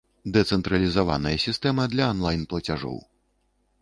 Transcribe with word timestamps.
Дэцэнтралізаваная 0.35 1.35
сістэма 1.45 1.87
для 1.93 2.09
анлайн-плацяжоў! 2.15 2.97